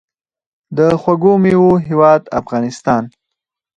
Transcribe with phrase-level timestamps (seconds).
[0.77, 3.03] د خوږو میوو هیواد افغانستان.